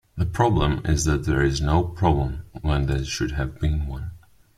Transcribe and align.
The 0.17 0.25
problem 0.25 0.81
is 0.85 1.03
that 1.05 1.25
there 1.25 1.43
is 1.43 1.61
no 1.61 1.83
problem 1.83 2.45
when 2.63 2.87
there 2.87 3.05
should 3.05 3.33
have 3.33 3.59
been 3.59 3.85
one. 3.85 4.09